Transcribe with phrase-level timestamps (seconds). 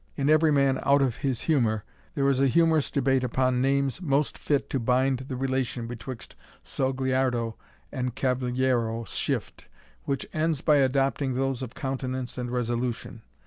[0.15, 1.83] In Every Man out of his Humour,
[2.15, 6.35] there is a humorous debate upon names most fit to bind the relation betwixt
[6.65, 7.53] Sogliardo
[7.91, 9.67] and Cavaliero Shift,
[10.05, 13.21] which ends by adopting those of Countenance and Resolution.